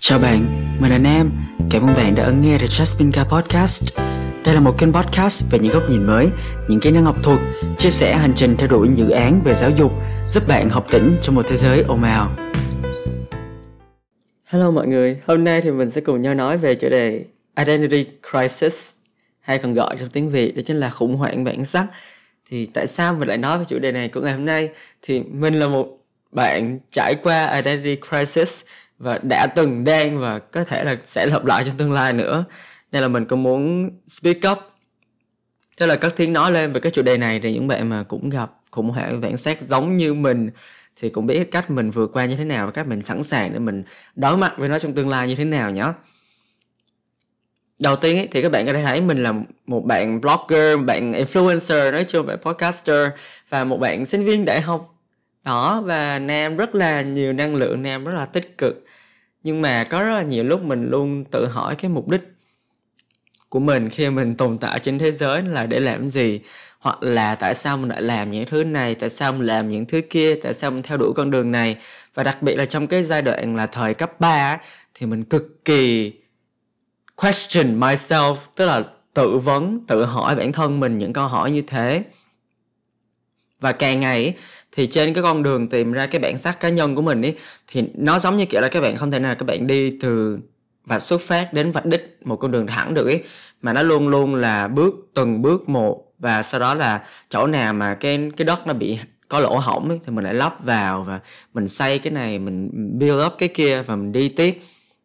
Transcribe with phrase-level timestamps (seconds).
[0.00, 1.32] Chào bạn, mình là Nam.
[1.70, 3.98] Cảm ơn bạn đã ấn nghe The Jasmine Car Podcast.
[4.44, 6.28] Đây là một kênh podcast về những góc nhìn mới,
[6.68, 7.38] những kỹ năng học thuật,
[7.78, 9.92] chia sẻ hành trình theo đuổi dự án về giáo dục,
[10.28, 12.36] giúp bạn học tỉnh trong một thế giới ồn ào.
[14.44, 17.24] Hello mọi người, hôm nay thì mình sẽ cùng nhau nói về chủ đề
[17.56, 18.92] Identity Crisis
[19.40, 21.86] hay còn gọi trong tiếng Việt đó chính là khủng hoảng bản sắc.
[22.50, 24.68] Thì tại sao mình lại nói về chủ đề này của ngày hôm nay?
[25.02, 25.98] Thì mình là một
[26.32, 28.64] bạn trải qua Identity Crisis
[28.98, 32.44] và đã từng đang và có thể là sẽ lặp lại trong tương lai nữa.
[32.92, 34.58] Nên là mình cũng muốn speak up.
[35.76, 38.02] Tức là các tiếng nói lên về cái chủ đề này thì những bạn mà
[38.02, 40.50] cũng gặp khủng hoảng vạn xét giống như mình
[41.00, 43.52] thì cũng biết cách mình vượt qua như thế nào và cách mình sẵn sàng
[43.52, 43.82] để mình
[44.16, 45.84] đối mặt với nó trong tương lai như thế nào nhé
[47.78, 49.34] đầu tiên ấy, thì các bạn có thể thấy mình là
[49.66, 53.08] một bạn blogger một bạn influencer nói chung bạn podcaster
[53.48, 54.97] và một bạn sinh viên đại học
[55.48, 58.84] đó, và nam rất là nhiều năng lượng, nam rất là tích cực.
[59.42, 62.20] Nhưng mà có rất là nhiều lúc mình luôn tự hỏi cái mục đích
[63.48, 66.40] của mình khi mình tồn tại trên thế giới là để làm gì?
[66.78, 68.94] Hoặc là tại sao mình lại làm những thứ này?
[68.94, 70.34] Tại sao mình làm những thứ kia?
[70.42, 71.76] Tại sao mình theo đuổi con đường này?
[72.14, 74.58] Và đặc biệt là trong cái giai đoạn là thời cấp 3
[74.94, 76.12] thì mình cực kỳ
[77.16, 78.82] question myself, tức là
[79.14, 82.02] tự vấn, tự hỏi bản thân mình những câu hỏi như thế.
[83.60, 84.34] Và càng ngày
[84.72, 87.36] thì trên cái con đường tìm ra cái bản sắc cá nhân của mình ấy
[87.66, 90.38] thì nó giống như kiểu là các bạn không thể nào các bạn đi từ
[90.84, 93.22] và xuất phát đến vạch đích một con đường thẳng được ấy
[93.62, 97.72] mà nó luôn luôn là bước từng bước một và sau đó là chỗ nào
[97.72, 101.02] mà cái cái đất nó bị có lỗ hổng ấy, thì mình lại lắp vào
[101.02, 101.20] và
[101.54, 104.60] mình xây cái này mình build up cái kia và mình đi tiếp.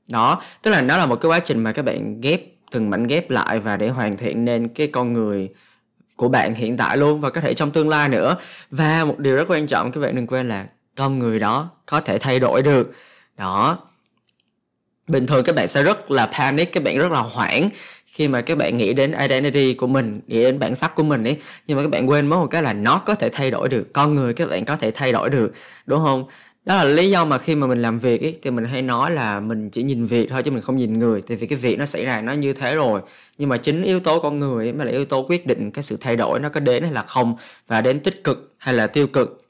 [0.10, 3.08] Đó tức là nó là một cái quá trình mà các bạn ghép từng mảnh
[3.08, 5.50] ghép lại và để hoàn thiện nên cái con người
[6.16, 8.36] của bạn hiện tại luôn và có thể trong tương lai nữa.
[8.72, 12.02] Và một điều rất quan trọng, các bạn đừng quên là con người đó có
[12.02, 12.92] thể thay đổi được.
[13.38, 13.78] Đó.
[15.08, 17.70] Bình thường các bạn sẽ rất là panic, các bạn rất là hoảng
[18.06, 21.24] khi mà các bạn nghĩ đến identity của mình, nghĩ đến bản sắc của mình
[21.24, 21.38] ấy.
[21.68, 23.94] Nhưng mà các bạn quên mất một cái là nó có thể thay đổi được,
[23.94, 25.54] con người các bạn có thể thay đổi được,
[25.86, 26.26] đúng không?
[26.66, 29.12] Đó là lý do mà khi mà mình làm việc ấy, thì mình hay nói
[29.12, 31.22] là mình chỉ nhìn việc thôi chứ mình không nhìn người.
[31.22, 33.02] Tại vì cái việc nó xảy ra nó như thế rồi.
[33.38, 35.84] Nhưng mà chính yếu tố con người ấy mới là yếu tố quyết định cái
[35.84, 37.36] sự thay đổi nó có đến hay là không
[37.68, 39.44] và đến tích cực hay là tiêu cực.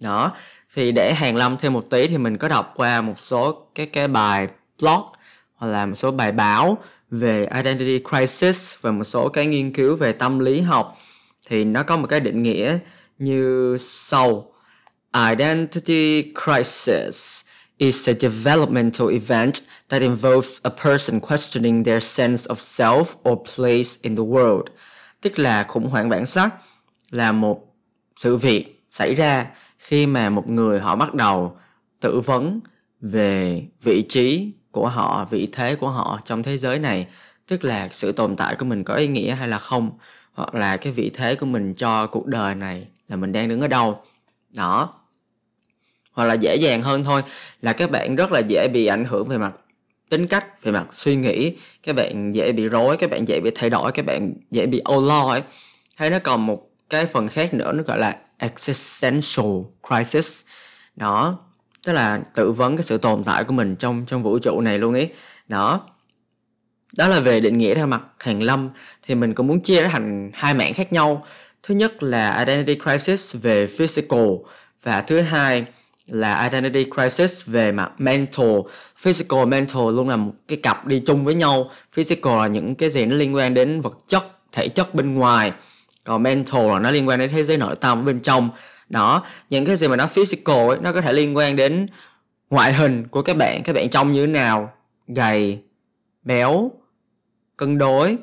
[0.00, 0.32] Đó
[0.74, 3.86] thì để hàng lâm thêm một tí thì mình có đọc qua một số cái
[3.86, 4.48] cái bài
[4.80, 5.02] blog
[5.54, 6.78] hoặc là một số bài báo
[7.10, 10.96] về identity crisis và một số cái nghiên cứu về tâm lý học.
[11.48, 12.78] Thì nó có một cái định nghĩa
[13.18, 14.52] như sau.
[15.14, 17.44] Identity crisis
[17.78, 19.54] is a developmental event
[19.88, 24.64] that involves a person questioning their sense of self or place in the world.
[25.20, 26.54] Tức là khủng hoảng bản sắc
[27.10, 27.74] là một
[28.16, 29.46] sự việc xảy ra
[29.78, 31.56] khi mà một người họ bắt đầu
[32.00, 32.60] tự vấn
[33.00, 37.06] về vị trí của họ, vị thế của họ trong thế giới này,
[37.46, 39.90] tức là sự tồn tại của mình có ý nghĩa hay là không,
[40.32, 43.60] hoặc là cái vị thế của mình cho cuộc đời này là mình đang đứng
[43.60, 44.02] ở đâu.
[44.56, 44.94] Đó.
[46.12, 47.22] Hoặc là dễ dàng hơn thôi,
[47.62, 49.52] là các bạn rất là dễ bị ảnh hưởng về mặt
[50.08, 53.50] tính cách, về mặt suy nghĩ, các bạn dễ bị rối, các bạn dễ bị
[53.54, 55.42] thay đổi, các bạn dễ bị âu lo ấy.
[55.96, 59.46] Hay nó còn một cái phần khác nữa, nó gọi là existential
[59.88, 60.44] crisis.
[60.96, 61.38] Đó,
[61.84, 64.78] tức là tự vấn cái sự tồn tại của mình trong trong vũ trụ này
[64.78, 65.12] luôn ấy.
[65.48, 65.80] Đó.
[66.96, 68.70] Đó là về định nghĩa theo mặt hàng lâm,
[69.02, 71.26] thì mình cũng muốn chia nó thành hai mảng khác nhau
[71.68, 74.28] thứ nhất là identity crisis về physical
[74.82, 75.64] và thứ hai
[76.06, 78.46] là identity crisis về mặt mental.
[78.96, 81.70] Physical mental luôn là một cái cặp đi chung với nhau.
[81.92, 85.52] Physical là những cái gì nó liên quan đến vật chất thể chất bên ngoài.
[86.04, 88.50] Còn mental là nó liên quan đến thế giới nội tâm bên trong.
[88.88, 91.86] Đó những cái gì mà nó physical ấy, nó có thể liên quan đến
[92.50, 94.72] ngoại hình của các bạn các bạn trông như thế nào.
[95.08, 95.58] Gầy
[96.22, 96.70] béo
[97.56, 98.16] cân đối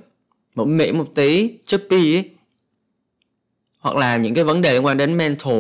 [0.56, 2.35] mũm mĩm một tí chubby ấy
[3.86, 5.60] hoặc là những cái vấn đề liên quan đến mental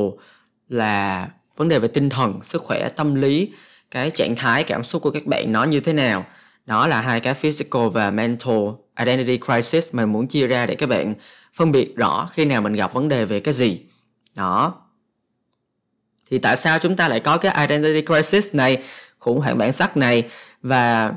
[0.69, 1.27] là
[1.57, 3.53] vấn đề về tinh thần, sức khỏe, tâm lý,
[3.91, 6.25] cái trạng thái, cảm xúc của các bạn nó như thế nào.
[6.65, 8.57] Đó là hai cái physical và mental
[8.99, 11.13] identity crisis mà muốn chia ra để các bạn
[11.53, 13.81] phân biệt rõ khi nào mình gặp vấn đề về cái gì.
[14.35, 14.73] Đó.
[16.29, 18.83] Thì tại sao chúng ta lại có cái identity crisis này,
[19.19, 20.29] khủng hoảng bản sắc này?
[20.61, 21.13] Và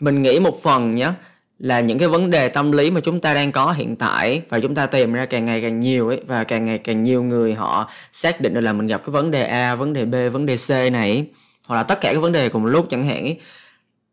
[0.00, 1.12] mình nghĩ một phần nhé
[1.58, 4.60] là những cái vấn đề tâm lý mà chúng ta đang có hiện tại và
[4.60, 7.54] chúng ta tìm ra càng ngày càng nhiều ấy và càng ngày càng nhiều người
[7.54, 10.46] họ xác định được là mình gặp cái vấn đề A, vấn đề B, vấn
[10.46, 11.26] đề C này
[11.66, 13.40] hoặc là tất cả các vấn đề cùng một lúc chẳng hạn ấy.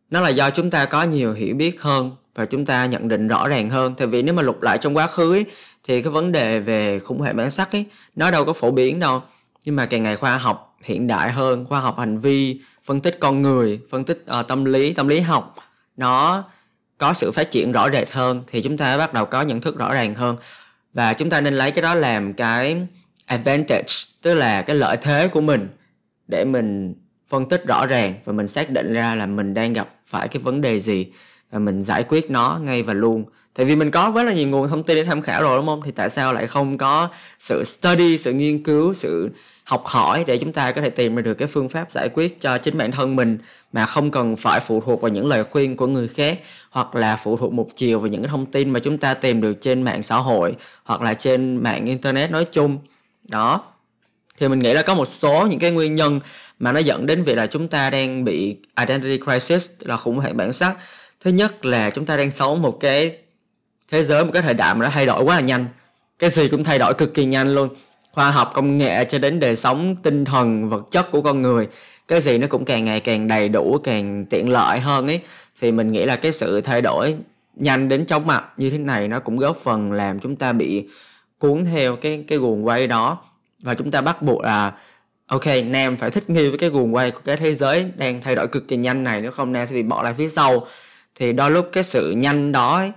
[0.10, 3.28] Nó là do chúng ta có nhiều hiểu biết hơn và chúng ta nhận định
[3.28, 3.96] rõ ràng hơn.
[3.98, 5.46] Tại vì nếu mà lục lại trong quá khứ ấy,
[5.88, 7.86] thì cái vấn đề về khủng hoảng bản sắc ấy
[8.16, 9.22] nó đâu có phổ biến đâu.
[9.66, 13.18] Nhưng mà càng ngày khoa học hiện đại hơn khoa học hành vi phân tích
[13.20, 15.56] con người phân tích uh, tâm lý tâm lý học
[15.98, 16.44] nó
[16.98, 19.78] có sự phát triển rõ rệt hơn thì chúng ta bắt đầu có nhận thức
[19.78, 20.38] rõ ràng hơn.
[20.94, 22.78] Và chúng ta nên lấy cái đó làm cái
[23.26, 25.70] advantage, tức là cái lợi thế của mình
[26.28, 26.94] để mình
[27.30, 30.42] phân tích rõ ràng và mình xác định ra là mình đang gặp phải cái
[30.42, 31.08] vấn đề gì
[31.52, 33.26] và mình giải quyết nó ngay và luôn.
[33.56, 35.66] Tại vì mình có rất là nhiều nguồn thông tin để tham khảo rồi, đúng
[35.66, 35.82] không?
[35.86, 37.10] Thì tại sao lại không có
[37.40, 39.30] sự study, sự nghiên cứu, sự
[39.64, 42.42] học hỏi để chúng ta có thể tìm ra được cái phương pháp giải quyết
[42.42, 43.38] cho chính bản thân mình
[43.74, 46.40] mà không cần phải phụ thuộc vào những lời khuyên của người khác
[46.74, 49.42] hoặc là phụ thuộc một chiều vào những cái thông tin mà chúng ta tìm
[49.42, 52.78] được trên mạng xã hội hoặc là trên mạng internet nói chung.
[53.30, 53.64] Đó.
[54.40, 56.20] Thì mình nghĩ là có một số những cái nguyên nhân
[56.60, 60.38] mà nó dẫn đến việc là chúng ta đang bị identity crisis là khủng hoảng
[60.38, 60.76] bản sắc.
[61.20, 63.18] Thứ nhất là chúng ta đang sống một cái
[63.92, 65.66] thế giới, một cái thời đại mà nó thay đổi quá là nhanh.
[66.20, 67.70] Cái gì cũng thay đổi cực kỳ nhanh luôn.
[68.12, 71.68] Khoa học, công nghệ cho đến đời sống, tinh thần, vật chất của con người.
[72.08, 75.22] Cái gì nó cũng càng ngày càng đầy đủ, càng tiện lợi hơn ấy
[75.64, 77.16] thì mình nghĩ là cái sự thay đổi
[77.56, 80.88] nhanh đến chóng mặt như thế này nó cũng góp phần làm chúng ta bị
[81.38, 83.22] cuốn theo cái cái guồng quay đó.
[83.62, 84.74] Và chúng ta bắt buộc là
[85.28, 88.36] ok nam phải thích nghi với cái guồng quay của cái thế giới đang thay
[88.36, 90.68] đổi cực kỳ nhanh này nếu không nam sẽ bị bỏ lại phía sau.
[91.16, 92.92] Thì đôi lúc cái sự nhanh đó ấy,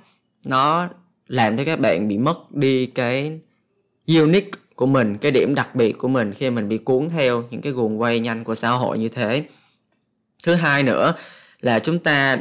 [0.45, 0.89] nó
[1.29, 3.41] làm cho các bạn bị mất đi cái
[4.07, 7.61] unique của mình cái điểm đặc biệt của mình khi mình bị cuốn theo những
[7.61, 9.45] cái guồng quay nhanh của xã hội như thế.
[10.45, 11.15] Thứ hai nữa
[11.61, 12.39] là chúng ta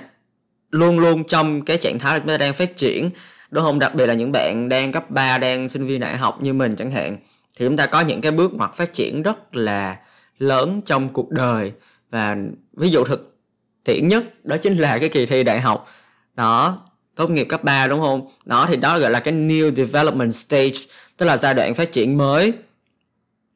[0.76, 3.10] luôn luôn trong cái trạng thái là chúng ta đang phát triển.
[3.52, 3.80] Đúng không?
[3.80, 6.76] Đặc biệt là những bạn đang cấp 3 đang sinh viên đại học như mình
[6.76, 7.18] chẳng hạn.
[7.58, 9.98] Thì chúng ta có những cái bước ngoặt phát triển rất là
[10.38, 11.72] lớn trong cuộc đời.
[12.12, 12.36] Và
[12.74, 13.38] ví dụ thực
[13.84, 15.88] tiễn nhất đó chính là cái kỳ thi đại học.
[16.36, 16.80] Đó,
[17.16, 18.30] tốt nghiệp cấp 3 đúng không?
[18.46, 20.80] Đó, thì đó gọi là cái new development stage,
[21.18, 22.54] tức là giai đoạn phát triển mới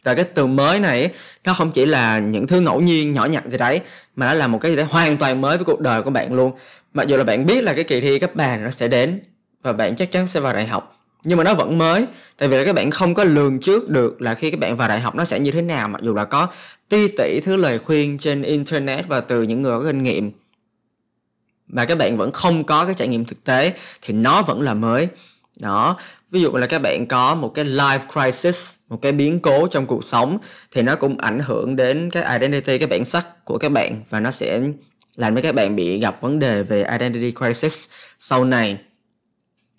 [0.03, 1.09] và cái từ mới này,
[1.43, 3.81] nó không chỉ là những thứ ngẫu nhiên, nhỏ nhặt gì đấy,
[4.15, 6.33] mà nó là một cái gì đấy hoàn toàn mới với cuộc đời của bạn
[6.33, 6.51] luôn.
[6.93, 9.19] Mặc dù là bạn biết là cái kỳ thi cấp ba nó sẽ đến,
[9.63, 12.05] và bạn chắc chắn sẽ vào đại học, nhưng mà nó vẫn mới,
[12.37, 14.89] tại vì là các bạn không có lường trước được là khi các bạn vào
[14.89, 16.47] đại học nó sẽ như thế nào, mặc dù là có
[16.89, 20.31] ti tỷ thứ lời khuyên trên internet và từ những người có kinh nghiệm.
[21.67, 24.73] Mà các bạn vẫn không có cái trải nghiệm thực tế, thì nó vẫn là
[24.73, 25.07] mới.
[25.59, 25.97] Đó
[26.31, 29.85] ví dụ là các bạn có một cái life crisis, một cái biến cố trong
[29.85, 30.37] cuộc sống,
[30.71, 34.19] thì nó cũng ảnh hưởng đến cái identity, cái bản sắc của các bạn và
[34.19, 34.61] nó sẽ
[35.15, 37.89] làm cho các bạn bị gặp vấn đề về identity crisis
[38.19, 38.77] sau này.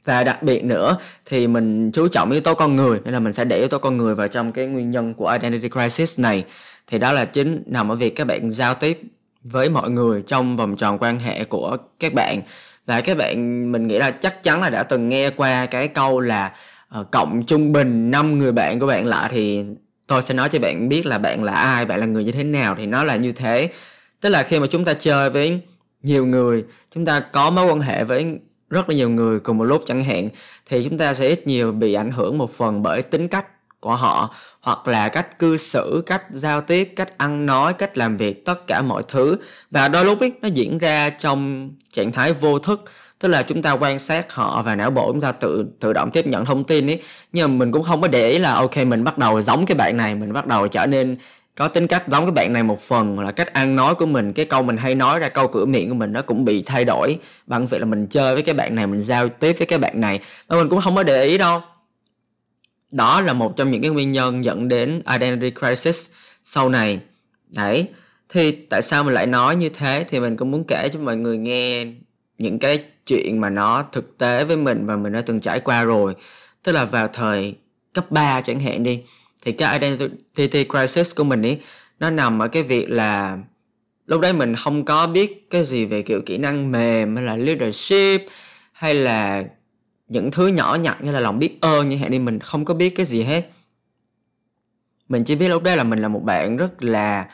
[0.04, 3.32] Và đặc biệt nữa, thì mình chú trọng yếu tố con người, nên là mình
[3.32, 6.44] sẽ để yếu tố con người vào trong cái nguyên nhân của identity crisis này.
[6.86, 9.00] Thì đó là chính nằm ở việc các bạn giao tiếp
[9.42, 12.42] với mọi người trong vòng tròn quan hệ của các bạn
[12.86, 16.20] và các bạn mình nghĩ là chắc chắn là đã từng nghe qua cái câu
[16.20, 16.52] là
[17.00, 19.64] uh, cộng trung bình 5 người bạn của bạn lại thì
[20.06, 22.44] tôi sẽ nói cho bạn biết là bạn là ai bạn là người như thế
[22.44, 23.70] nào thì nó là như thế.
[24.20, 25.60] Tức là khi mà chúng ta chơi với
[26.02, 28.38] nhiều người chúng ta có mối quan hệ với
[28.70, 30.28] rất là nhiều người cùng một lúc chẳng hạn
[30.66, 33.46] thì chúng ta sẽ ít nhiều bị ảnh hưởng một phần bởi tính cách
[33.80, 38.16] của họ hoặc là cách cư xử cách giao tiếp cách ăn nói cách làm
[38.16, 39.36] việc tất cả mọi thứ.
[39.70, 42.84] Và đôi lúc ấy, nó diễn ra trong trạng thái vô thức.
[43.18, 46.10] Tức là chúng ta quan sát họ và não bộ chúng ta tự tự động
[46.10, 47.02] tiếp nhận thông tin ấy
[47.32, 49.74] nhưng mà mình cũng không có để ý là ok mình bắt đầu giống cái
[49.74, 51.16] bạn này mình bắt đầu trở nên
[51.56, 54.32] có tính cách giống cái bạn này một phần là cách ăn nói của mình
[54.32, 56.84] cái câu mình hay nói ra câu cửa miệng của mình nó cũng bị thay
[56.84, 57.18] đổi.
[57.46, 60.00] Bằng việc là mình chơi với cái bạn này mình giao tiếp với cái bạn
[60.00, 60.20] này.
[60.48, 61.60] Mà mình cũng không có để ý đâu
[62.92, 66.10] đó là một trong những cái nguyên nhân dẫn đến identity crisis
[66.44, 66.98] sau này.
[67.54, 67.88] Đấy,
[68.28, 70.04] thì tại sao mình lại nói như thế?
[70.08, 71.86] Thì mình cũng muốn kể cho mọi người nghe
[72.38, 75.84] những cái chuyện mà nó thực tế với mình và mình đã từng trải qua
[75.84, 76.14] rồi.
[76.62, 77.54] Tức là vào thời
[77.94, 79.00] cấp 3 chẳng hạn đi,
[79.44, 81.58] thì cái identity crisis của mình ấy
[82.00, 83.38] nó nằm ở cái việc là
[84.06, 87.36] lúc đấy mình không có biết cái gì về kiểu kỹ năng mềm hay là
[87.36, 88.26] leadership
[88.72, 89.44] hay là
[90.10, 92.74] những thứ nhỏ nhặt như là lòng biết ơn như hạn đi mình không có
[92.74, 93.50] biết cái gì hết.
[95.08, 97.28] Mình chỉ biết lúc đó là mình là một bạn rất là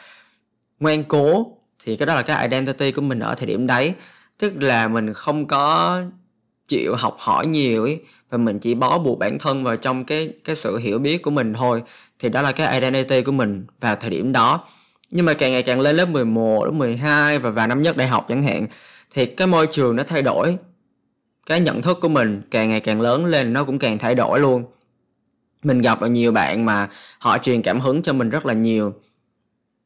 [0.81, 1.47] ngoan cố
[1.85, 3.95] thì cái đó là cái identity của mình ở thời điểm đấy.
[4.39, 6.01] Tức là mình không có
[6.69, 10.31] chịu học hỏi nhiều ấy và mình chỉ bó buộc bản thân vào trong cái
[10.45, 11.83] cái sự hiểu biết của mình thôi.
[12.19, 14.65] Thì đó là cái identity của mình vào thời điểm đó.
[15.11, 18.09] Nhưng mà càng ngày càng lên lớp 11, lớp 12 và vào năm nhất đại
[18.09, 18.67] học chẳng hạn
[19.15, 20.57] thì cái môi trường nó thay đổi
[21.47, 24.41] cái nhận thức của mình càng ngày càng lớn lên, nó cũng càng thay đổi
[24.41, 24.65] luôn.
[25.63, 26.89] Mình gặp được nhiều bạn mà
[27.19, 28.95] họ truyền cảm hứng cho mình rất là nhiều.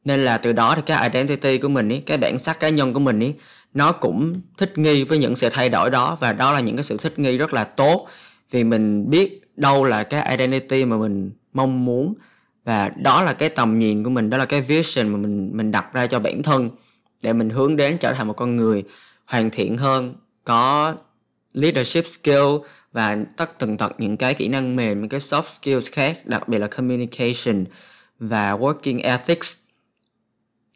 [0.05, 2.93] Nên là từ đó thì cái identity của mình ý, cái bản sắc cá nhân
[2.93, 3.33] của mình ý,
[3.73, 6.17] nó cũng thích nghi với những sự thay đổi đó.
[6.19, 8.07] Và đó là những cái sự thích nghi rất là tốt.
[8.51, 12.13] Vì mình biết đâu là cái identity mà mình mong muốn.
[12.65, 15.71] Và đó là cái tầm nhìn của mình, đó là cái vision mà mình mình
[15.71, 16.69] đặt ra cho bản thân
[17.23, 18.83] để mình hướng đến trở thành một con người
[19.25, 20.95] hoàn thiện hơn, có
[21.53, 22.57] leadership skill
[22.91, 26.47] và tất tần tật những cái kỹ năng mềm, những cái soft skills khác, đặc
[26.47, 27.65] biệt là communication
[28.19, 29.57] và working ethics.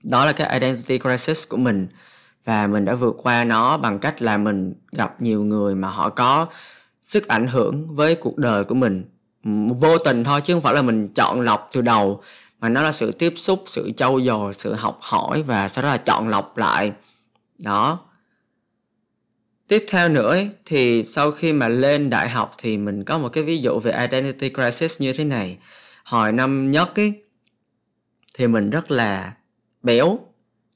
[0.04, 1.88] Đó là cái identity crisis của mình
[2.44, 6.10] và mình đã vượt qua nó bằng cách là mình gặp nhiều người mà họ
[6.10, 6.48] có
[7.02, 9.06] sức ảnh hưởng với cuộc đời của mình.
[9.80, 12.22] Vô tình thôi chứ không phải là mình chọn lọc từ đầu,
[12.60, 15.90] mà nó là sự tiếp xúc, sự trau dồi, sự học hỏi và sau đó
[15.90, 16.92] là chọn lọc lại.
[17.58, 18.00] Đó
[19.68, 23.30] tiếp theo nữa ấy, thì sau khi mà lên đại học thì mình có một
[23.30, 25.58] cái ví dụ về identity crisis như thế này.
[26.04, 27.14] Hồi năm nhất ấy
[28.38, 29.34] thì mình rất là
[29.84, 30.20] béo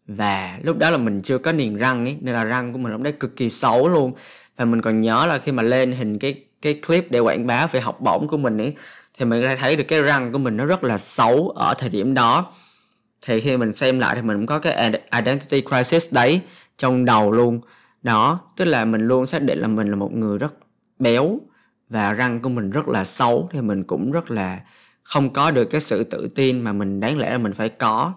[0.08, 2.91] và lúc đó là mình chưa có niềng răng ấy nên là răng của mình
[2.91, 4.13] lúc đấy cực kỳ xấu luôn.
[4.58, 7.67] Và mình còn nhớ là khi mà lên hình cái cái clip để quảng bá
[7.67, 8.74] về học bổng của mình ấy
[9.17, 11.89] thì mình lại thấy được cái răng của mình nó rất là xấu ở thời
[11.89, 12.51] điểm đó.
[13.25, 16.41] Thì khi mình xem lại thì mình cũng có cái identity crisis đấy
[16.77, 17.62] trong đầu luôn
[18.01, 20.53] đó, tức là mình luôn xác định là mình là một người rất
[21.00, 21.39] béo
[21.89, 24.60] và răng của mình rất là xấu, thì mình cũng rất là
[25.03, 28.13] không có được cái sự tự tin mà mình đáng lẽ là mình phải có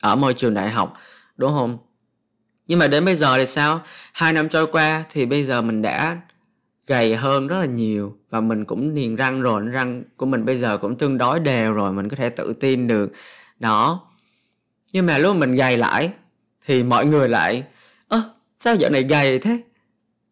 [0.00, 0.94] ở môi trường đại học,
[1.36, 1.78] đúng không?
[2.66, 3.80] Nhưng mà đến bây giờ thì sao?
[4.12, 6.20] Hai năm trôi qua thì bây giờ mình đã
[6.86, 10.56] gầy hơn rất là nhiều và mình cũng niềng răng rồi, răng của mình bây
[10.56, 13.12] giờ cũng tương đối đều rồi, mình có thể tự tin được.
[13.58, 14.00] Đó.
[14.92, 16.10] Nhưng mà lúc mình gầy lại
[16.66, 17.64] thì mọi người lại,
[18.08, 18.22] ơ
[18.62, 19.60] sao dạo này gầy thế?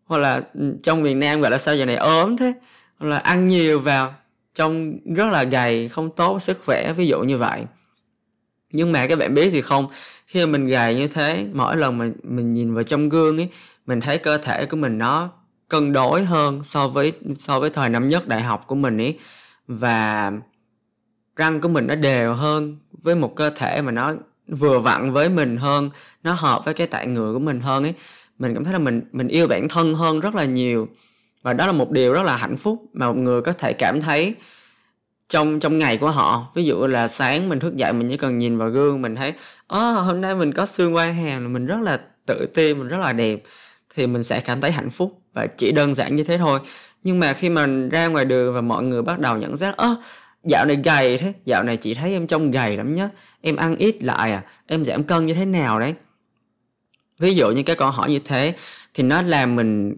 [0.05, 2.53] Hoặc là ừ, trong miền nam gọi là sao dạo này ốm thế?
[2.99, 4.15] Hoặc là ăn nhiều vào,
[4.55, 7.65] trông rất là gầy, không tốt sức khỏe, ví dụ như vậy.
[8.73, 9.89] Nhưng mà các bạn biết thì không,
[10.27, 13.49] khi mà mình gầy như thế, mỗi lần mà mình nhìn vào trong gương ấy,
[13.87, 15.31] mình thấy cơ thể của mình nó
[15.69, 19.19] cân đối hơn so với so với thời năm nhất đại học của mình ấy.
[19.67, 20.33] Và
[21.37, 24.15] răng của mình nó đều hơn với một cơ thể mà nó
[24.49, 25.91] vừa vặn với mình hơn,
[26.23, 27.95] nó hợp với cái tạng người của mình hơn ấy
[28.41, 30.89] mình cảm thấy là mình mình yêu bản thân hơn rất là nhiều.
[31.43, 34.01] Và đó là một điều rất là hạnh phúc mà một người có thể cảm
[34.01, 34.35] thấy
[35.29, 36.47] trong trong ngày của họ.
[36.55, 39.33] Ví dụ là sáng mình thức dậy mình chỉ cần nhìn vào gương mình thấy
[39.67, 42.89] ơ oh, hôm nay mình có xương quai hàm mình rất là tự tin mình
[42.89, 43.43] rất là đẹp.
[43.95, 46.61] Thì mình sẽ cảm thấy hạnh phúc và chỉ đơn giản như thế thôi.
[47.03, 49.97] Nhưng mà khi mà ra ngoài đường và mọi người bắt đầu nhận ra ơ
[50.45, 53.09] dạo này gầy thế dạo này chị thấy em trông gầy lắm nhá
[53.41, 55.95] em ăn ít lại à em giảm cân như thế nào đấy?
[57.21, 58.55] Ví dụ như cái câu hỏi như thế
[58.95, 59.95] thì nó làm mình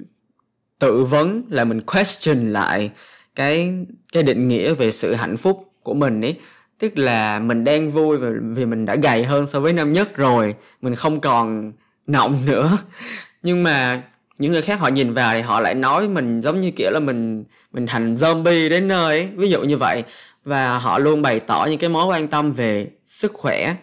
[0.79, 2.91] tự vấn là mình question lại
[3.35, 3.75] cái
[4.12, 6.37] cái định nghĩa về sự hạnh phúc của mình ấy.
[6.79, 10.55] Tức là mình đang vui vì mình đã gầy hơn so với năm nhất rồi
[10.83, 11.73] mình không còn
[12.07, 12.79] nọng nữa.
[13.43, 14.02] Nhưng mà
[14.38, 17.00] những người khác họ nhìn vào thì họ lại nói mình giống như kiểu là
[17.00, 20.05] mình mình thành zombie đến nơi ấy, ví dụ như vậy.
[20.45, 23.75] Và họ luôn bày tỏ những cái mối quan tâm về sức khỏe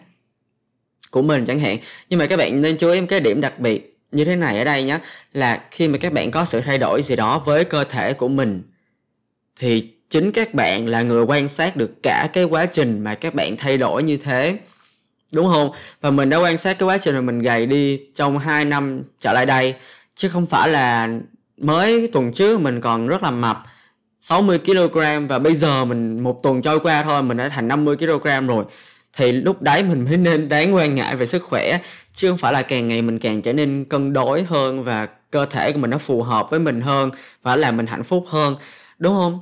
[1.10, 1.78] của mình chẳng hạn.
[2.08, 4.58] Nhưng mà các bạn nên chú ý một cái điểm đặc biệt như thế này
[4.58, 4.98] ở đây nhé
[5.32, 8.28] là khi mà các bạn có sự thay đổi gì đó với cơ thể của
[8.28, 8.62] mình,
[9.60, 13.34] thì chính các bạn là người quan sát được cả cái quá trình mà các
[13.34, 14.58] bạn thay đổi như thế,
[15.32, 15.70] đúng không?
[16.00, 19.02] Và mình đã quan sát cái quá trình mà mình gầy đi trong 2 năm
[19.20, 19.74] trở lại đây,
[20.14, 21.08] chứ không phải là
[21.56, 23.62] mới tuần trước mình còn rất là mập
[24.20, 27.96] 60 kg và bây giờ mình một tuần trôi qua thôi, mình đã thành 50
[27.96, 28.64] kg rồi
[29.16, 31.78] thì lúc đấy mình mới nên đáng quan ngại về sức khỏe,
[32.12, 35.46] chứ không phải là càng ngày mình càng trở nên cân đối hơn và cơ
[35.46, 37.10] thể của mình nó phù hợp với mình hơn
[37.42, 38.56] và làm mình hạnh phúc hơn,
[38.98, 39.40] đúng không?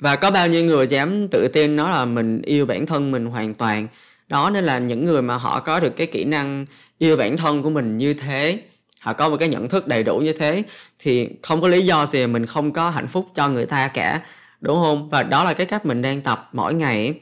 [0.00, 3.26] Và có bao nhiêu người dám tự tin nói là mình yêu bản thân mình
[3.26, 3.86] hoàn toàn?
[4.28, 6.66] Đó nên là những người mà họ có được cái kỹ năng
[6.98, 8.58] yêu bản thân của mình như thế,
[9.00, 10.62] họ có một cái nhận thức đầy đủ như thế,
[10.98, 14.20] thì không có lý do gì mình không có hạnh phúc cho người ta cả,
[14.60, 15.08] đúng không?
[15.08, 17.14] Và đó là cái cách mình đang tập mỗi ngày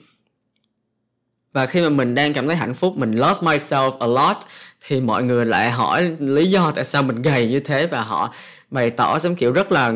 [1.55, 4.37] và khi mà mình đang cảm thấy hạnh phúc mình love myself a lot
[4.87, 8.35] thì mọi người lại hỏi lý do tại sao mình gầy như thế và họ
[8.71, 9.93] bày tỏ giống kiểu rất là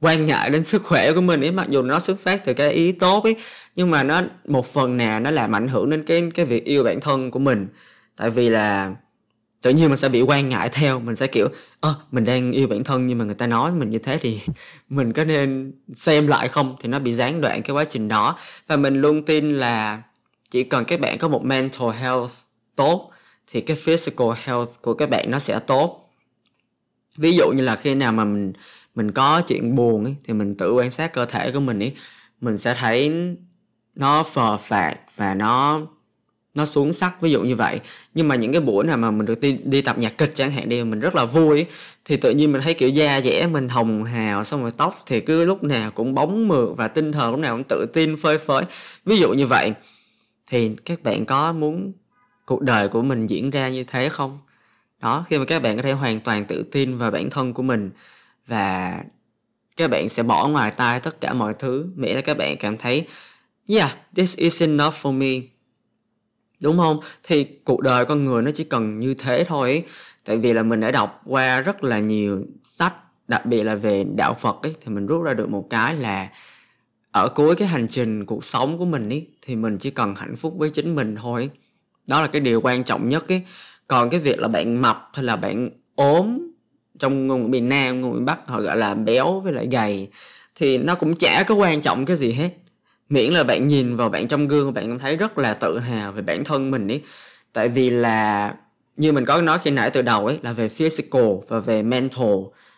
[0.00, 1.52] quan ngại đến sức khỏe của mình ấy.
[1.52, 3.36] Mặc dù nó xuất phát từ cái ý tốt ấy
[3.76, 6.84] nhưng mà nó một phần nào nó làm ảnh hưởng đến cái cái việc yêu
[6.84, 7.68] bản thân của mình.
[8.16, 8.94] Tại vì là
[9.62, 11.48] tự nhiên mình sẽ bị quan ngại theo mình sẽ kiểu
[11.80, 14.18] ơ à, mình đang yêu bản thân nhưng mà người ta nói mình như thế
[14.22, 14.40] thì
[14.88, 16.76] mình có nên xem lại không?
[16.80, 18.38] Thì nó bị gián đoạn cái quá trình đó.
[18.66, 20.02] Và mình luôn tin là
[20.50, 22.30] chỉ cần các bạn có một mental health
[22.76, 23.10] tốt
[23.52, 26.10] thì cái physical health của các bạn nó sẽ tốt.
[27.16, 28.52] Ví dụ như là khi nào mà mình
[28.94, 31.94] mình có chuyện buồn ấy, thì mình tự quan sát cơ thể của mình ấy
[32.40, 33.12] mình sẽ thấy
[33.94, 35.80] nó phờ phạt và nó
[36.54, 37.80] nó xuống sắc ví dụ như vậy.
[38.14, 40.50] Nhưng mà những cái buổi nào mà mình được đi, đi tập nhạc kịch chẳng
[40.50, 41.66] hạn đi mình rất là vui
[42.04, 45.20] thì tự nhiên mình thấy kiểu da dẻ mình hồng hào xong rồi tóc thì
[45.20, 48.38] cứ lúc nào cũng bóng mượt và tinh thần lúc nào cũng tự tin phơi
[48.38, 48.64] phới.
[49.04, 49.72] Ví dụ như vậy
[50.46, 51.92] thì các bạn có muốn
[52.46, 54.38] cuộc đời của mình diễn ra như thế không?
[55.00, 57.62] Đó, khi mà các bạn có thể hoàn toàn tự tin vào bản thân của
[57.62, 57.90] mình
[58.46, 58.98] và
[59.76, 62.76] các bạn sẽ bỏ ngoài tai tất cả mọi thứ, miễn là các bạn cảm
[62.76, 63.06] thấy,
[63.68, 65.46] yeah, this is enough for me.
[66.62, 67.00] Đúng không?
[67.22, 69.84] Thì cuộc đời con người nó chỉ cần như thế thôi
[70.24, 72.94] tại vì là mình đã đọc qua rất là nhiều sách,
[73.28, 76.28] đặc biệt là về đạo phật ấy, thì mình rút ra được một cái là
[77.16, 80.36] ở cuối cái hành trình, cuộc sống của mình ấy thì mình chỉ cần hạnh
[80.36, 81.50] phúc với chính mình thôi.
[82.06, 83.42] Đó là cái điều quan trọng nhất ấy
[83.88, 86.38] còn cái việc là bạn mập hay là bạn ốm
[86.98, 90.08] trong ngôn ngữ miền nam ngôn ngữ bắc, họ gọi là béo với lại gầy,
[90.54, 92.50] thì nó cũng chả có quan trọng cái gì hết.
[93.08, 96.12] Miễn là bạn nhìn vào bạn trong gương, bạn cảm thấy rất là tự hào
[96.12, 97.02] về bản thân mình ấy
[97.52, 98.54] tại vì là
[98.96, 102.34] như mình có nói khi nãy từ đầu ấy là về physical và về mental,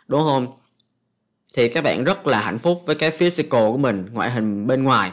[0.09, 0.47] đúng không?
[1.55, 4.83] Thì các bạn rất là hạnh phúc với cái physical của mình, ngoại hình bên
[4.83, 5.13] ngoài.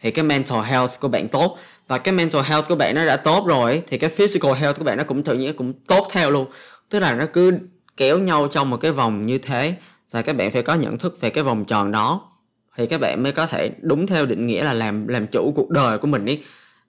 [0.00, 1.58] Thì cái mental health của bạn tốt.
[1.88, 4.84] Và cái mental health của bạn nó đã tốt rồi, thì cái physical health của
[4.84, 6.50] bạn nó cũng tự nhiên cũng tốt theo luôn.
[6.88, 7.58] Tức là nó cứ
[7.96, 9.74] kéo nhau trong một cái vòng như thế,
[10.10, 12.32] và các bạn phải có nhận thức về cái vòng tròn đó.
[12.76, 15.70] Thì các bạn mới có thể đúng theo định nghĩa là làm làm chủ cuộc
[15.70, 16.44] đời của mình ý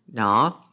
[0.08, 0.64] đó.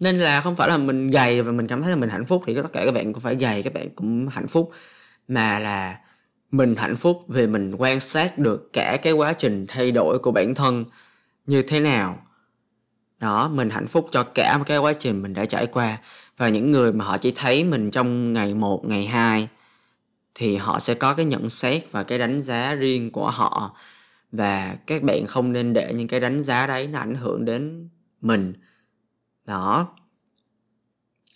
[0.00, 2.42] Nên là không phải là mình gầy và mình cảm thấy là mình hạnh phúc,
[2.46, 4.70] thì tất cả các bạn cũng phải gầy, các bạn cũng hạnh phúc.
[5.28, 5.98] Mà là
[6.50, 10.30] mình hạnh phúc vì mình quan sát được cả cái quá trình thay đổi của
[10.30, 10.84] bản thân
[11.46, 12.22] như thế nào.
[13.18, 15.98] Đó, mình hạnh phúc cho cả một cái quá trình mình đã trải qua.
[16.36, 19.48] Và những người mà họ chỉ thấy mình trong ngày một, ngày hai
[20.34, 23.76] thì họ sẽ có cái nhận xét và cái đánh giá riêng của họ.
[24.32, 27.88] Và các bạn không nên để những cái đánh giá đấy nó ảnh hưởng đến
[28.20, 28.54] mình.
[29.44, 29.88] Đó.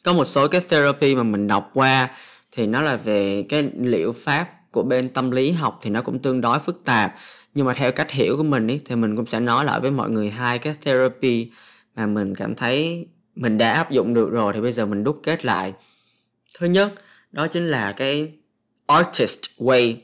[0.04, 2.10] Có một số cái therapy mà mình đọc qua
[2.50, 6.18] thì nó là về cái liệu pháp của bên tâm lý học thì nó cũng
[6.18, 7.14] tương đối phức tạp.
[7.54, 9.90] Nhưng mà theo cách hiểu của mình ý, thì mình cũng sẽ nói lại với
[9.90, 11.50] mọi người hai cái therapy
[11.96, 15.20] mà mình cảm thấy mình đã áp dụng được rồi thì bây giờ mình đúc
[15.22, 15.72] kết lại.
[16.58, 16.94] Thứ nhất
[17.32, 18.32] đó chính là cái
[18.86, 19.94] artist way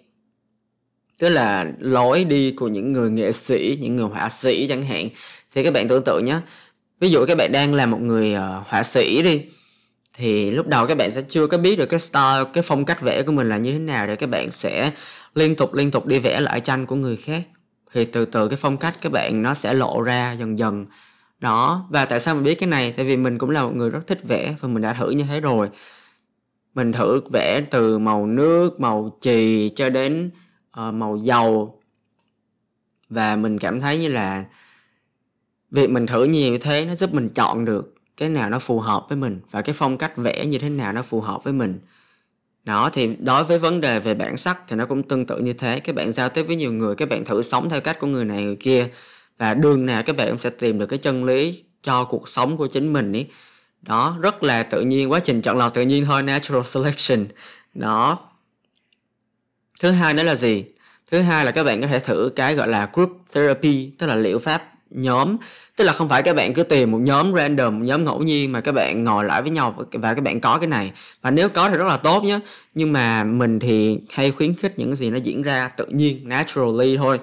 [1.18, 5.08] tức là lối đi của những người nghệ sĩ những người họa sĩ chẳng hạn.
[5.54, 6.40] Thì các bạn tưởng tượng nhé
[7.00, 9.42] ví dụ các bạn đang là một người uh, họa sĩ đi
[10.18, 13.00] thì lúc đầu các bạn sẽ chưa có biết được cái style cái phong cách
[13.02, 14.92] vẽ của mình là như thế nào để các bạn sẽ
[15.34, 17.42] liên tục liên tục đi vẽ lại tranh của người khác.
[17.92, 20.86] Thì từ từ cái phong cách các bạn nó sẽ lộ ra dần dần.
[21.40, 22.92] Đó và tại sao mình biết cái này?
[22.96, 25.24] Tại vì mình cũng là một người rất thích vẽ và mình đã thử như
[25.24, 25.68] thế rồi.
[26.74, 30.30] Mình thử vẽ từ màu nước màu chì cho đến
[30.80, 31.80] uh, màu dầu.
[33.10, 34.44] Và mình cảm thấy như là
[35.70, 38.80] việc mình thử nhiều như thế nó giúp mình chọn được cái nào nó phù
[38.80, 41.52] hợp với mình và cái phong cách vẽ như thế nào nó phù hợp với
[41.52, 41.78] mình.
[42.64, 45.52] Đó, thì đối với vấn đề về bản sắc thì nó cũng tương tự như
[45.52, 45.80] thế.
[45.80, 48.24] Các bạn giao tiếp với nhiều người các bạn thử sống theo cách của người
[48.24, 48.88] này, người kia
[49.38, 52.56] và đường nào các bạn cũng sẽ tìm được cái chân lý cho cuộc sống
[52.56, 53.26] của chính mình ý.
[53.82, 57.26] Đó, rất là tự nhiên, quá trình chọn lọc tự nhiên thôi, natural selection.
[57.74, 58.18] Đó.
[59.80, 60.64] Thứ hai đó là gì?
[61.10, 64.14] Thứ hai là các bạn có thể thử cái gọi là group therapy, tức là
[64.14, 65.36] liệu pháp nhóm.
[65.76, 68.52] Tức là không phải các bạn cứ tìm một nhóm random một nhóm ngẫu nhiên
[68.52, 70.92] mà các bạn ngồi lại với nhau và các bạn có cái này.
[71.22, 72.40] Và nếu có thì rất là tốt nhé
[72.74, 76.96] nhưng mà mình thì hay khuyến khích những gì nó diễn ra tự nhiên naturally
[76.96, 77.20] thôi.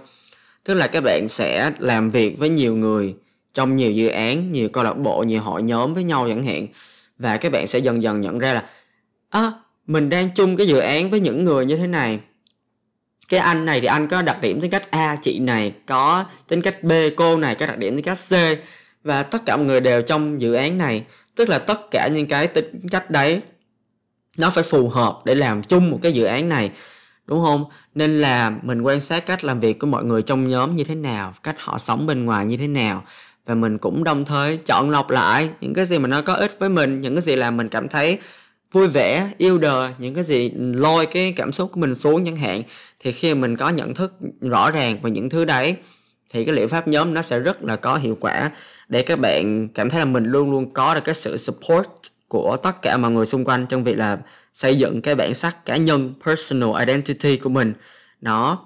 [0.64, 3.16] Tức là các bạn sẽ làm việc với nhiều người
[3.54, 6.68] trong nhiều dự án nhiều câu lạc bộ nhiều hội nhóm với nhau chẳng hạn.
[7.20, 8.66] Và các bạn sẽ dần dần nhận ra là
[9.30, 9.52] à,
[9.88, 12.20] mình đang chung cái dự án với những người như thế này
[13.30, 16.62] cái anh này thì anh có đặc điểm tính cách A, chị này có tính
[16.62, 18.34] cách B, cô này có đặc điểm tính cách C.
[19.04, 21.04] Và tất cả mọi người đều trong dự án này.
[21.36, 23.42] Tức là tất cả những cái tính cách đấy,
[24.38, 26.72] nó phải phù hợp để làm chung một cái dự án này.
[27.28, 27.66] Đúng không?
[27.96, 30.96] Nên là mình quan sát cách làm việc của mọi người trong nhóm như thế
[30.96, 33.04] nào, cách họ sống bên ngoài như thế nào.
[33.46, 36.56] Và mình cũng đồng thời chọn lọc lại những cái gì mà nó có ích
[36.60, 38.20] với mình, những cái gì làm mình cảm thấy
[38.76, 42.38] vui vẻ, yêu đời, những cái gì lôi cái cảm xúc của mình xuống chẳng
[42.38, 42.64] hạn,
[43.00, 45.76] thì khi mình có nhận thức rõ ràng về những thứ đấy,
[46.30, 48.52] thì cái liệu pháp nhóm nó sẽ rất là có hiệu quả
[48.88, 51.88] để các bạn cảm thấy là mình luôn luôn có được cái sự support
[52.28, 54.18] của tất cả mọi người xung quanh trong việc là
[54.54, 57.74] xây dựng cái bản sắc cá nhân, personal identity của mình.
[58.22, 58.66] Nó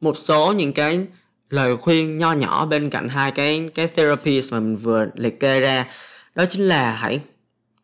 [0.00, 1.06] một số những cái
[1.50, 5.60] lời khuyên nho nhỏ bên cạnh hai cái cái therapies mà mình vừa liệt kê
[5.60, 5.86] ra,
[6.34, 7.20] đó chính là hãy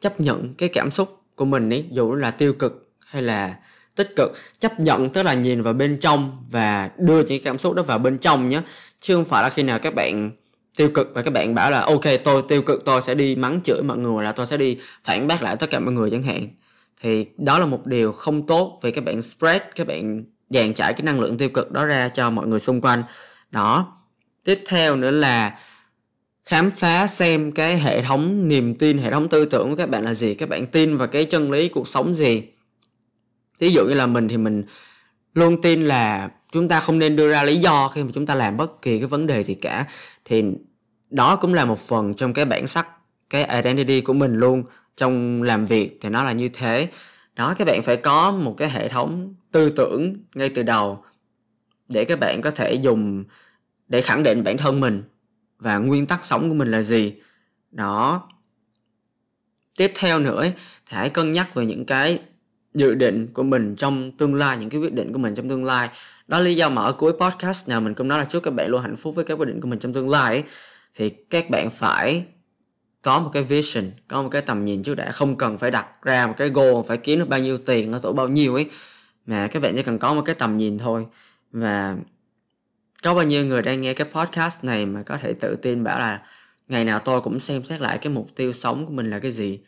[0.00, 3.56] chấp nhận cái cảm xúc của mình ấy, dù là tiêu cực hay là
[3.96, 4.32] tích cực.
[4.58, 7.98] Chấp nhận tức là nhìn vào bên trong và đưa những cảm xúc đó vào
[7.98, 8.62] bên trong nhé.
[9.00, 10.30] Chứ không phải là khi nào các bạn
[10.76, 13.60] tiêu cực và các bạn bảo là, ok, tôi tiêu cực, tôi sẽ đi mắng
[13.64, 16.22] chửi mọi người là tôi sẽ đi phản bác lại tất cả mọi người chẳng
[16.22, 16.48] hạn.
[17.02, 20.92] Thì đó là một điều không tốt vì các bạn spread, các bạn dàn trải
[20.92, 23.02] cái năng lượng tiêu cực đó ra cho mọi người xung quanh.
[23.50, 23.96] Đó.
[24.44, 25.58] Tiếp theo nữa là
[26.44, 30.04] khám phá xem cái hệ thống, niềm tin, hệ thống tư tưởng của các bạn
[30.04, 32.42] là gì, các bạn tin vào cái chân lý cuộc sống gì.
[33.58, 34.64] Ví dụ như là mình thì mình
[35.34, 38.34] luôn tin là chúng ta không nên đưa ra lý do khi mà chúng ta
[38.34, 39.86] làm bất kỳ cái vấn đề gì cả.
[40.24, 40.44] Thì
[41.10, 42.86] đó cũng là một phần trong cái bản sắc,
[43.30, 44.62] cái identity của mình luôn
[44.96, 46.88] trong làm việc thì nó là như thế.
[47.36, 51.04] Đó, các bạn phải có một cái hệ thống tư tưởng ngay từ đầu
[51.88, 53.24] để các bạn có thể dùng
[53.88, 55.02] để khẳng định bản thân mình
[55.60, 57.14] và nguyên tắc sống của mình là gì?
[57.70, 58.28] Đó.
[59.78, 60.42] Tiếp theo nữa
[60.86, 62.18] thì hãy cân nhắc về những cái
[62.74, 65.64] dự định của mình trong tương lai, những cái quyết định của mình trong tương
[65.64, 65.88] lai.
[66.28, 68.70] Đó lý do mà ở cuối podcast nào mình cũng nói là chúc các bạn
[68.70, 70.44] luôn hạnh phúc với các quyết định của mình trong tương lai ấy.
[70.94, 72.24] thì các bạn phải
[73.02, 75.86] có một cái vision, có một cái tầm nhìn trước đã, không cần phải đặt
[76.02, 78.70] ra một cái goal, phải kiếm được bao nhiêu tiền ở tuổi bao nhiêu ấy.
[79.26, 81.06] Mà các bạn chỉ cần có một cái tầm nhìn thôi.
[81.52, 81.96] Và
[83.02, 85.98] có bao nhiêu người đang nghe cái podcast này mà có thể tự tin bảo
[85.98, 86.22] là
[86.68, 89.32] ngày nào tôi cũng xem xét lại cái mục tiêu sống của mình là cái
[89.32, 89.60] gì?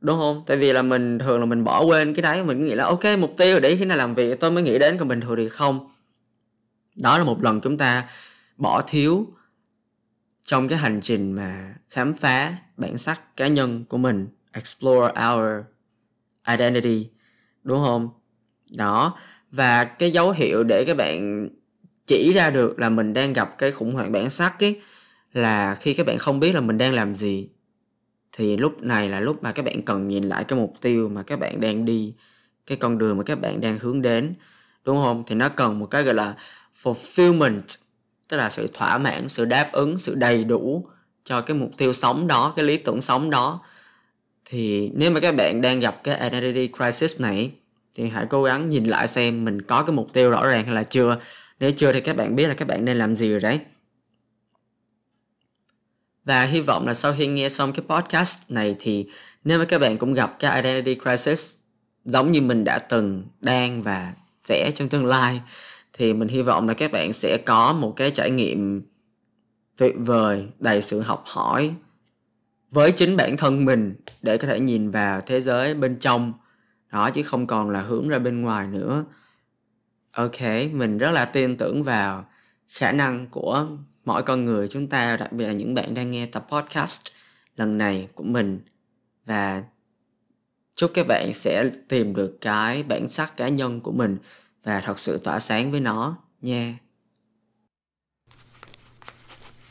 [0.00, 0.42] Đúng không?
[0.46, 3.04] Tại vì là mình thường là mình bỏ quên cái đấy, mình nghĩ là, ok,
[3.18, 5.48] mục tiêu để khi nào làm việc tôi mới nghĩ đến, còn bình thường thì
[5.48, 5.90] không.
[6.94, 8.08] Đó là một lần chúng ta
[8.56, 9.26] bỏ thiếu
[10.44, 15.64] trong cái hành trình mà khám phá bản sắc cá nhân của mình, explore our
[16.48, 17.08] identity.
[17.62, 18.10] Đúng không?
[18.76, 19.18] Đó.
[19.50, 21.48] Và cái dấu hiệu để các bạn
[22.08, 24.80] chỉ ra được là mình đang gặp cái khủng hoảng bản sắc ấy,
[25.32, 27.48] là khi các bạn không biết là mình đang làm gì,
[28.32, 31.22] thì lúc này là lúc mà các bạn cần nhìn lại cái mục tiêu mà
[31.22, 32.14] các bạn đang đi,
[32.66, 34.34] cái con đường mà các bạn đang hướng đến,
[34.84, 35.24] đúng không?
[35.26, 36.34] Thì nó cần một cái gọi là
[36.82, 37.60] fulfillment,
[38.28, 40.86] tức là sự thỏa mãn, sự đáp ứng, sự đầy đủ
[41.24, 43.60] cho cái mục tiêu sống đó, cái lý tưởng sống đó.
[44.44, 47.50] Thì nếu mà các bạn đang gặp cái identity crisis này,
[47.94, 50.74] thì hãy cố gắng nhìn lại xem mình có cái mục tiêu rõ ràng hay
[50.74, 51.18] là chưa
[51.60, 53.60] nếu chưa thì các bạn biết là các bạn nên làm gì rồi đấy.
[56.24, 59.06] Và hy vọng là sau khi nghe xong cái podcast này thì
[59.44, 61.56] nếu mà các bạn cũng gặp cái identity crisis
[62.04, 65.40] giống như mình đã từng, đang và sẽ trong tương lai,
[65.92, 68.82] thì mình hy vọng là các bạn sẽ có một cái trải nghiệm
[69.76, 71.70] tuyệt vời, đầy sự học hỏi
[72.70, 76.32] với chính bản thân mình để có thể nhìn vào thế giới bên trong.
[76.92, 79.04] Đó, chứ không còn là hướng ra bên ngoài nữa
[80.12, 80.40] ok
[80.72, 82.24] mình rất là tin tưởng vào
[82.68, 83.66] khả năng của
[84.04, 87.02] mỗi con người chúng ta đặc biệt là những bạn đang nghe tập podcast
[87.56, 88.60] lần này của mình
[89.26, 89.62] và
[90.74, 94.18] chúc các bạn sẽ tìm được cái bản sắc cá nhân của mình
[94.64, 96.74] và thật sự tỏa sáng với nó nha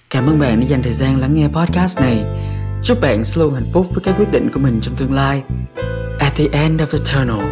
[0.10, 2.24] Cảm ơn bạn đã dành thời gian lắng nghe podcast này.
[2.84, 5.44] Chúc bạn sẽ luôn hạnh phúc với các quyết định của mình trong tương lai.
[6.20, 7.46] At the end of the tunnel,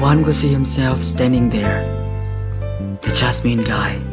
[0.00, 2.01] one will see himself standing there.
[3.02, 4.11] The Jasmine Guy.